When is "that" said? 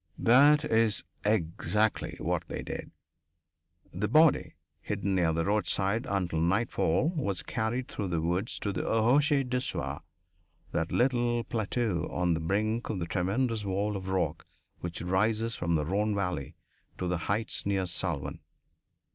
0.17-0.65, 10.71-10.91